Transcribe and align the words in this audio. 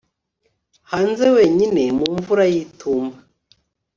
Hanze 0.91 1.25
wenyine 1.35 1.83
mu 1.97 2.07
mvura 2.17 2.45
yitumba 2.53 3.17